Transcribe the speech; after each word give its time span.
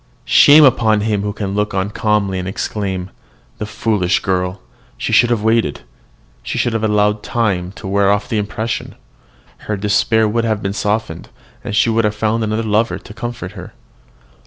"Shame 0.25 0.63
upon 0.63 1.01
him 1.01 1.21
who 1.21 1.31
can 1.31 1.53
look 1.53 1.75
on 1.75 1.91
calmly, 1.91 2.39
and 2.39 2.47
exclaim, 2.47 3.11
'The 3.59 3.67
foolish 3.67 4.19
girl! 4.21 4.59
she 4.97 5.13
should 5.13 5.29
have 5.29 5.43
waited; 5.43 5.81
she 6.41 6.57
should 6.57 6.73
have 6.73 6.83
allowed 6.83 7.21
time 7.21 7.71
to 7.73 7.87
wear 7.87 8.09
off 8.11 8.27
the 8.27 8.39
impression; 8.39 8.95
her 9.69 9.77
despair 9.77 10.27
would 10.27 10.43
have 10.43 10.63
been 10.63 10.73
softened, 10.73 11.29
and 11.63 11.75
she 11.75 11.91
would 11.91 12.03
have 12.03 12.15
found 12.15 12.43
another 12.43 12.63
lover 12.63 12.97
to 12.97 13.13
comfort 13.13 13.51
her.' 13.51 13.73